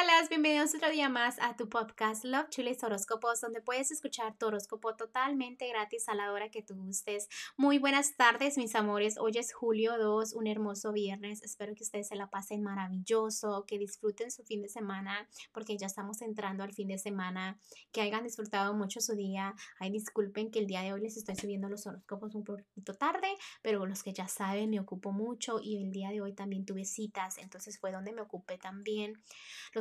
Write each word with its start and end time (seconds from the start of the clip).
Hola, 0.00 0.12
bienvenidos 0.28 0.76
otro 0.76 0.90
día 0.90 1.08
más 1.08 1.38
a 1.40 1.56
tu 1.56 1.68
podcast 1.68 2.24
Love 2.24 2.50
Chulis 2.50 2.84
Horóscopos, 2.84 3.40
donde 3.40 3.60
puedes 3.60 3.90
escuchar 3.90 4.36
tu 4.38 4.46
horóscopo 4.46 4.94
totalmente 4.94 5.66
gratis 5.68 6.08
a 6.08 6.14
la 6.14 6.30
hora 6.32 6.50
que 6.50 6.62
tú 6.62 6.76
gustes. 6.76 7.28
Muy 7.56 7.78
buenas 7.78 8.14
tardes, 8.16 8.58
mis 8.58 8.76
amores. 8.76 9.18
Hoy 9.18 9.32
es 9.34 9.52
julio 9.52 9.98
2, 9.98 10.34
un 10.34 10.46
hermoso 10.46 10.92
viernes. 10.92 11.42
Espero 11.42 11.74
que 11.74 11.82
ustedes 11.82 12.06
se 12.06 12.14
la 12.14 12.30
pasen 12.30 12.62
maravilloso, 12.62 13.64
que 13.66 13.76
disfruten 13.76 14.30
su 14.30 14.44
fin 14.44 14.62
de 14.62 14.68
semana, 14.68 15.28
porque 15.52 15.76
ya 15.76 15.88
estamos 15.88 16.22
entrando 16.22 16.62
al 16.62 16.72
fin 16.72 16.86
de 16.86 16.98
semana. 16.98 17.58
Que 17.90 18.02
hayan 18.02 18.22
disfrutado 18.22 18.74
mucho 18.74 19.00
su 19.00 19.16
día. 19.16 19.56
Ay, 19.80 19.90
disculpen 19.90 20.52
que 20.52 20.60
el 20.60 20.68
día 20.68 20.82
de 20.82 20.92
hoy 20.92 21.00
les 21.00 21.16
estoy 21.16 21.34
subiendo 21.34 21.68
los 21.68 21.88
horóscopos 21.88 22.36
un 22.36 22.44
poquito 22.44 22.94
tarde, 22.94 23.28
pero 23.62 23.84
los 23.84 24.04
que 24.04 24.12
ya 24.12 24.28
saben, 24.28 24.70
me 24.70 24.78
ocupo 24.78 25.10
mucho 25.10 25.58
y 25.60 25.82
el 25.82 25.90
día 25.90 26.10
de 26.10 26.20
hoy 26.20 26.34
también 26.34 26.64
tuve 26.64 26.84
citas, 26.84 27.38
entonces 27.38 27.80
fue 27.80 27.90
donde 27.90 28.12
me 28.12 28.20
ocupé 28.20 28.58
también. 28.58 29.20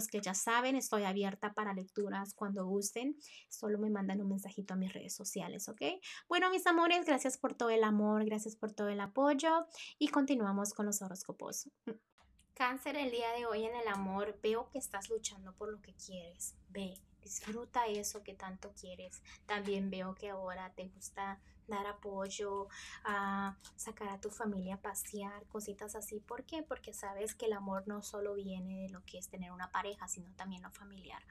Que 0.07 0.21
ya 0.21 0.33
saben, 0.33 0.75
estoy 0.75 1.03
abierta 1.03 1.53
para 1.53 1.73
lecturas 1.73 2.33
cuando 2.33 2.65
gusten. 2.65 3.17
Solo 3.49 3.79
me 3.79 3.89
mandan 3.89 4.21
un 4.21 4.29
mensajito 4.29 4.73
a 4.73 4.77
mis 4.77 4.93
redes 4.93 5.15
sociales, 5.15 5.69
¿ok? 5.69 5.81
Bueno, 6.27 6.49
mis 6.49 6.65
amores, 6.67 7.05
gracias 7.05 7.37
por 7.37 7.53
todo 7.53 7.69
el 7.69 7.83
amor, 7.83 8.25
gracias 8.25 8.55
por 8.55 8.71
todo 8.71 8.89
el 8.89 8.99
apoyo 8.99 9.67
y 9.97 10.09
continuamos 10.09 10.73
con 10.73 10.85
los 10.85 11.01
horóscopos. 11.01 11.69
Cáncer, 12.53 12.97
el 12.97 13.11
día 13.11 13.31
de 13.33 13.45
hoy 13.45 13.65
en 13.65 13.75
el 13.75 13.87
amor, 13.87 14.39
veo 14.41 14.67
que 14.69 14.79
estás 14.79 15.09
luchando 15.09 15.53
por 15.53 15.71
lo 15.71 15.79
que 15.79 15.93
quieres. 15.93 16.55
Ve, 16.69 16.95
disfruta 17.21 17.85
eso 17.85 18.23
que 18.23 18.33
tanto 18.33 18.73
quieres. 18.73 19.21
También 19.45 19.91
veo 19.91 20.15
que 20.15 20.29
ahora 20.29 20.73
te 20.73 20.87
gusta 20.87 21.39
dar 21.67 21.85
apoyo, 21.87 22.67
a 23.03 23.57
sacar 23.75 24.09
a 24.09 24.19
tu 24.19 24.29
familia 24.29 24.75
a 24.75 24.81
pasear, 24.81 25.45
cositas 25.47 25.95
así. 25.95 26.19
¿Por 26.19 26.43
qué? 26.45 26.63
Porque 26.63 26.93
sabes 26.93 27.35
que 27.35 27.45
el 27.45 27.53
amor 27.53 27.87
no 27.87 28.01
solo 28.01 28.33
viene 28.33 28.83
de 28.83 28.89
lo 28.89 29.03
que 29.05 29.17
es 29.17 29.29
tener 29.29 29.51
una 29.51 29.71
pareja, 29.71 30.07
sino 30.07 30.31
también 30.33 30.63
lo 30.63 30.71
familiar. 30.71 31.21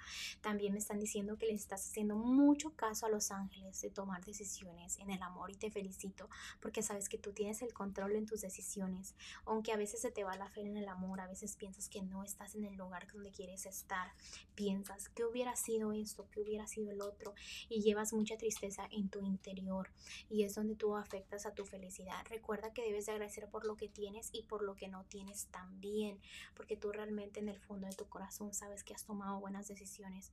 También 0.41 0.73
me 0.73 0.79
están 0.79 0.99
diciendo 0.99 1.37
que 1.39 1.47
le 1.47 1.55
estás 1.55 1.89
haciendo 1.89 2.17
mucho 2.17 2.75
caso 2.77 3.07
a 3.07 3.09
los 3.09 3.31
ángeles 3.31 3.81
de 3.81 3.91
tomar 3.91 4.25
decisiones 4.25 4.99
en 4.99 5.11
el 5.11 5.23
amor 5.23 5.51
y 5.51 5.55
te 5.55 5.71
felicito 5.71 6.29
porque 6.61 6.83
sabes 6.83 7.09
que 7.09 7.19
tú 7.19 7.33
tienes 7.33 7.63
el 7.63 7.73
control 7.73 8.17
en 8.17 8.27
tus 8.27 8.41
decisiones. 8.43 9.15
Aunque 9.45 9.73
a 9.73 9.77
veces 9.77 10.01
se 10.01 10.11
te 10.11 10.25
va 10.25 10.37
la 10.37 10.49
fe 10.49 10.63
en 10.63 10.77
el 10.77 10.89
amor, 10.89 11.21
a 11.21 11.27
veces 11.27 11.57
piensas 11.57 11.89
que 11.89 12.03
no 12.03 12.25
estás 12.25 12.55
en 12.55 12.65
el 12.65 12.75
lugar 12.77 13.07
donde 13.13 13.31
quieres 13.31 13.67
estar, 13.67 14.13
piensas 14.55 15.09
que 15.09 15.25
hubiera 15.25 15.57
sido 15.57 15.93
esto, 15.93 16.29
que 16.31 16.41
hubiera 16.41 16.67
sido 16.67 16.91
el 16.91 17.01
otro 17.01 17.35
y 17.69 17.81
llevas 17.81 18.13
mucha 18.13 18.37
tristeza 18.37 18.87
en 18.91 19.09
tu 19.09 19.21
interior 19.21 19.91
y 20.29 20.45
es 20.45 20.55
donde 20.55 20.77
tú 20.77 20.97
afectas 20.97 21.47
a 21.47 21.55
tu 21.55 21.65
felicidad. 21.65 22.25
Recuerda 22.29 22.73
que 22.73 22.83
debes 22.83 23.07
de 23.07 23.13
agradecer 23.13 23.49
por 23.49 23.67
lo 23.67 23.77
que 23.77 23.89
tienes 23.89 24.31
y 24.33 24.43
por 24.43 24.63
lo 24.63 24.75
que 24.75 24.89
no 24.89 25.05
tienes 25.05 25.47
también, 25.47 26.19
porque 26.55 26.77
tú 26.77 26.93
realmente 26.93 27.41
en 27.41 27.49
el 27.49 27.61
fondo 27.61 27.87
de 27.87 27.95
tu 27.95 28.09
corazón 28.09 28.55
sabes 28.55 28.85
que 28.85 28.95
has 28.95 29.05
tomado 29.05 29.41
buenas 29.41 29.69
decisiones. 29.69 30.33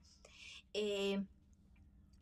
Eh, 0.73 1.23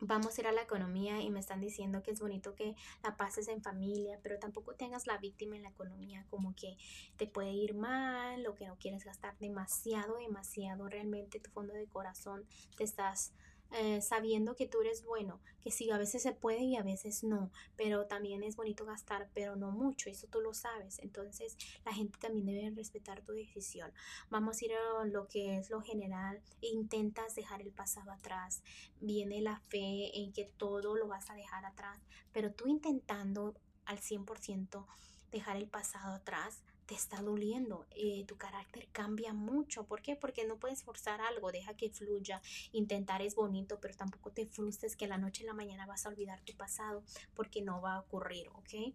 vamos 0.02 0.36
a 0.36 0.42
ir 0.42 0.48
a 0.48 0.52
la 0.52 0.64
economía 0.64 1.22
y 1.22 1.30
me 1.30 1.40
están 1.40 1.62
diciendo 1.62 2.02
que 2.02 2.12
es 2.12 2.20
bonito 2.20 2.56
que 2.56 2.76
la 3.04 3.16
pases 3.16 3.48
en 3.48 3.62
familia, 3.62 4.20
pero 4.24 4.40
tampoco 4.40 4.74
tengas 4.74 5.06
la 5.06 5.18
víctima 5.18 5.56
en 5.56 5.64
la 5.64 5.70
economía, 5.70 6.26
como 6.30 6.56
que 6.56 6.76
te 7.18 7.28
puede 7.28 7.52
ir 7.52 7.76
mal 7.76 8.46
o 8.48 8.56
que 8.56 8.66
no 8.66 8.78
quieres 8.78 9.06
gastar 9.06 9.38
demasiado, 9.38 10.18
demasiado, 10.18 10.90
realmente 10.90 11.40
tu 11.40 11.52
fondo 11.52 11.74
de 11.74 11.86
corazón 11.88 12.46
te 12.76 12.84
estás 12.84 13.32
eh, 13.74 14.02
sabiendo 14.02 14.56
que 14.56 14.68
tú 14.68 14.82
eres 14.82 15.06
bueno, 15.06 15.40
que 15.62 15.72
sí, 15.72 15.90
a 15.92 15.98
veces 15.98 16.22
se 16.24 16.34
puede 16.34 16.62
y 16.62 16.76
a 16.76 16.84
veces 16.84 17.24
no, 17.24 17.52
pero 17.78 18.06
también 18.06 18.44
es 18.44 18.56
bonito 18.56 18.86
gastar, 18.86 19.30
pero 19.34 19.56
no 19.56 19.72
mucho, 19.72 20.10
eso 20.10 20.28
tú 20.28 20.42
lo 20.42 20.54
sabes. 20.54 21.00
Entonces 21.00 21.56
la 21.86 21.94
gente 21.94 22.20
también 22.20 22.46
debe 22.46 22.70
respetar 22.76 23.22
tu 23.22 23.32
decisión. 23.32 23.92
Vamos 24.30 24.62
a 24.62 24.66
ir 24.66 24.72
a 24.74 25.06
lo 25.06 25.28
que 25.28 25.58
es 25.58 25.70
lo 25.70 25.82
general, 25.82 26.42
intentas 26.60 27.36
dejar 27.36 27.62
el 27.62 27.72
pasado 27.72 28.12
atrás, 28.12 28.62
viene 29.00 29.42
la 29.42 29.60
fe 29.60 30.20
en 30.20 30.34
que 30.34 30.46
todo 30.58 30.96
lo 30.96 31.08
vas 31.08 31.30
a 31.30 31.36
dejar 31.36 31.66
atrás, 31.66 32.02
pero 32.34 32.52
tú 32.52 32.68
intentando 32.68 33.56
al 33.86 34.00
100% 34.00 34.86
dejar 35.32 35.56
el 35.56 35.68
pasado 35.68 36.16
atrás, 36.16 36.62
te 36.92 36.98
está 36.98 37.22
doliendo, 37.22 37.86
eh, 37.92 38.26
tu 38.28 38.36
carácter 38.36 38.90
cambia 38.92 39.32
mucho. 39.32 39.86
¿Por 39.86 40.02
qué? 40.02 40.18
Porque 40.18 40.44
no 40.44 40.58
puedes 40.58 40.84
forzar 40.84 41.22
algo, 41.22 41.50
deja 41.50 41.74
que 41.74 41.90
fluya. 41.90 42.42
Intentar 42.74 43.22
es 43.22 43.34
bonito, 43.34 43.80
pero 43.80 43.94
tampoco 43.96 44.32
te 44.32 44.46
frustres 44.46 44.98
que 44.98 45.08
la 45.08 45.18
noche 45.18 45.44
en 45.44 45.48
la 45.48 45.54
mañana 45.54 45.86
vas 45.86 46.06
a 46.06 46.10
olvidar 46.10 46.42
tu 46.42 46.54
pasado, 46.58 47.02
porque 47.34 47.62
no 47.62 47.80
va 47.80 47.96
a 47.96 48.00
ocurrir, 48.02 48.50
¿ok? 48.50 48.94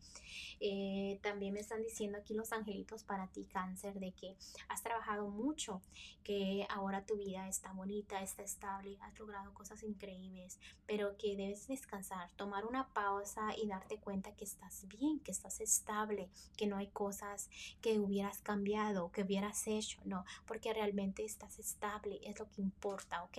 Eh, 0.61 1.19
también 1.23 1.55
me 1.55 1.61
están 1.61 1.83
diciendo 1.83 2.19
aquí 2.19 2.35
los 2.35 2.53
angelitos 2.53 3.03
para 3.03 3.29
ti, 3.29 3.47
cáncer, 3.47 3.99
de 3.99 4.13
que 4.13 4.37
has 4.69 4.83
trabajado 4.83 5.31
mucho, 5.31 5.81
que 6.23 6.67
ahora 6.69 7.07
tu 7.07 7.17
vida 7.17 7.49
está 7.49 7.73
bonita, 7.73 8.21
está 8.21 8.43
estable, 8.43 8.99
has 9.01 9.19
logrado 9.19 9.55
cosas 9.55 9.83
increíbles, 9.83 10.59
pero 10.87 11.17
que 11.17 11.35
debes 11.35 11.67
descansar, 11.67 12.31
tomar 12.37 12.67
una 12.67 12.93
pausa 12.93 13.57
y 13.57 13.67
darte 13.67 13.97
cuenta 13.97 14.35
que 14.37 14.45
estás 14.45 14.87
bien, 14.87 15.21
que 15.21 15.31
estás 15.31 15.63
estable, 15.63 16.29
que 16.59 16.67
no 16.67 16.77
hay 16.77 16.89
cosas 16.89 17.49
que 17.81 17.86
hubieras 17.99 18.39
cambiado, 18.41 19.11
que 19.13 19.23
hubieras 19.23 19.67
hecho, 19.67 20.01
no, 20.05 20.25
porque 20.47 20.73
realmente 20.73 21.25
estás 21.25 21.59
estable, 21.59 22.21
es 22.25 22.39
lo 22.39 22.49
que 22.51 22.61
importa, 22.61 23.23
¿ok? 23.25 23.39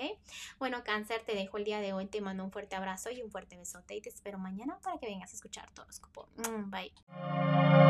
Bueno, 0.59 0.83
cáncer, 0.83 1.23
te 1.25 1.35
dejo 1.35 1.57
el 1.57 1.63
día 1.63 1.79
de 1.79 1.93
hoy, 1.93 2.05
te 2.07 2.21
mando 2.21 2.43
un 2.43 2.51
fuerte 2.51 2.75
abrazo 2.75 3.09
y 3.11 3.21
un 3.21 3.31
fuerte 3.31 3.57
besote 3.57 3.95
y 3.95 4.01
te 4.01 4.09
espero 4.09 4.37
mañana 4.37 4.79
para 4.81 4.97
que 4.97 5.07
vengas 5.07 5.31
a 5.31 5.35
escuchar 5.35 5.69
tu 5.71 5.81
horóscopo. 5.81 6.27
Mm, 6.37 6.71
bye. 6.71 7.86